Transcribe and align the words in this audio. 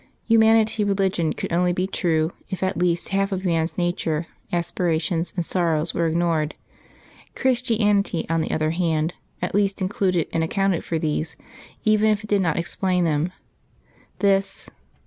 Humanity 0.27 0.83
Religion 0.83 1.31
could 1.33 1.53
only 1.53 1.73
be 1.73 1.85
true 1.85 2.33
if 2.49 2.63
at 2.63 2.75
least 2.75 3.09
half 3.09 3.31
of 3.31 3.45
man's 3.45 3.77
nature, 3.77 4.25
aspirations 4.51 5.31
and 5.35 5.45
sorrows 5.45 5.93
were 5.93 6.07
ignored. 6.07 6.55
Christianity, 7.35 8.25
on 8.27 8.41
the 8.41 8.49
other 8.49 8.71
hand, 8.71 9.13
at 9.43 9.53
least 9.53 9.79
included 9.79 10.25
and 10.33 10.43
accounted 10.43 10.83
for 10.83 10.97
these, 10.97 11.35
even 11.85 12.09
if 12.09 12.23
it 12.23 12.29
did 12.31 12.41
not 12.41 12.57
explain 12.57 13.03
them. 13.03 13.31
This 14.17 14.71